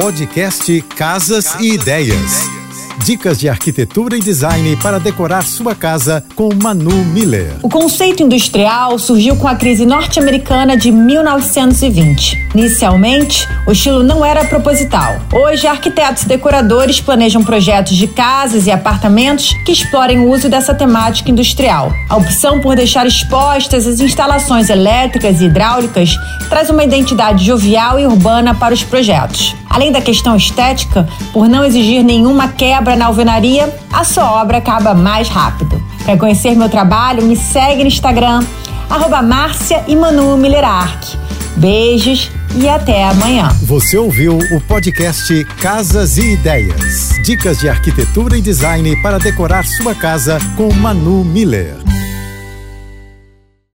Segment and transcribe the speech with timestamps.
[0.00, 2.48] Podcast Casas e Ideias.
[3.04, 7.56] Dicas de arquitetura e design para decorar sua casa com Manu Miller.
[7.62, 12.38] O conceito industrial surgiu com a crise norte-americana de 1920.
[12.54, 15.18] Inicialmente, o estilo não era proposital.
[15.32, 20.72] Hoje, arquitetos e decoradores planejam projetos de casas e apartamentos que explorem o uso dessa
[20.72, 21.92] temática industrial.
[22.08, 26.10] A opção por deixar expostas as instalações elétricas e hidráulicas
[26.48, 29.57] traz uma identidade jovial e urbana para os projetos.
[29.68, 34.94] Além da questão estética, por não exigir nenhuma quebra na alvenaria, a sua obra acaba
[34.94, 35.82] mais rápido.
[36.04, 38.42] Para conhecer meu trabalho, me segue no Instagram,
[38.88, 40.38] arroba Márcia e Manu
[41.56, 43.48] Beijos e até amanhã.
[43.62, 47.10] Você ouviu o podcast Casas e Ideias.
[47.24, 51.87] Dicas de arquitetura e design para decorar sua casa com Manu Miller.